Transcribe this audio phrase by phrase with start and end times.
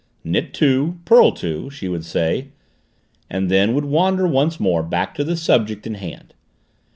[0.23, 2.47] "Knit two, purl two," she would say,
[3.29, 6.33] and then would wander once more back to the subject in hand.